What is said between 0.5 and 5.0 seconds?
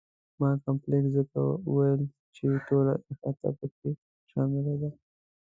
کمپلکس ځکه وویل چې ټوله احاطه په کې شامله ده.